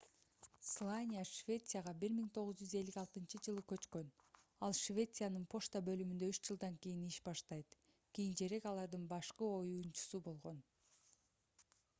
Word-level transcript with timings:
слания 0.67 1.25
швецияга 1.31 1.91
1956-жылы 2.03 3.63
көчкөн 3.73 4.09
ал 4.69 4.73
швециянын 4.79 5.45
почта 5.53 5.83
бөлүмүндө 5.91 6.31
үч 6.33 6.41
жылдан 6.49 6.81
кийин 6.87 7.05
иш 7.11 7.21
баштайт 7.29 7.79
кийинчерээк 8.19 8.69
алардын 8.73 9.07
башкы 9.15 9.51
оюучусу 9.61 10.25
болгон 10.33 10.65